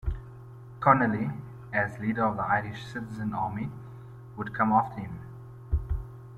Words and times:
Connolly, 0.79 1.29
as 1.71 1.99
leader 1.99 2.23
of 2.25 2.35
the 2.35 2.41
Irish 2.41 2.85
Citizen 2.87 3.35
Army, 3.35 3.69
would 4.35 4.51
come 4.51 4.71
after 4.71 4.99
him. 5.01 5.19